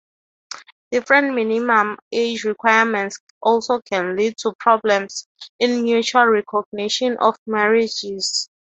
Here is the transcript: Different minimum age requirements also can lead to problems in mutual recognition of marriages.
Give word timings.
Different 0.89 1.35
minimum 1.35 1.95
age 2.11 2.43
requirements 2.43 3.19
also 3.39 3.81
can 3.81 4.15
lead 4.17 4.35
to 4.39 4.51
problems 4.59 5.27
in 5.59 5.83
mutual 5.83 6.25
recognition 6.25 7.17
of 7.19 7.35
marriages. 7.45 8.49